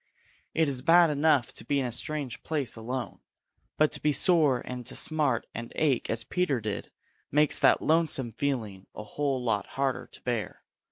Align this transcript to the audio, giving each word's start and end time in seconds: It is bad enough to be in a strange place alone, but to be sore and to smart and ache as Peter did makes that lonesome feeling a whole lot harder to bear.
It 0.55 0.67
is 0.67 0.81
bad 0.81 1.11
enough 1.11 1.53
to 1.53 1.63
be 1.63 1.79
in 1.79 1.85
a 1.85 1.91
strange 1.91 2.41
place 2.41 2.75
alone, 2.75 3.19
but 3.77 3.91
to 3.91 4.01
be 4.01 4.11
sore 4.11 4.61
and 4.65 4.83
to 4.87 4.95
smart 4.95 5.45
and 5.53 5.71
ache 5.75 6.09
as 6.09 6.23
Peter 6.23 6.59
did 6.59 6.89
makes 7.31 7.59
that 7.59 7.83
lonesome 7.83 8.31
feeling 8.31 8.87
a 8.95 9.03
whole 9.03 9.39
lot 9.43 9.67
harder 9.77 10.07
to 10.07 10.21
bear. 10.23 10.63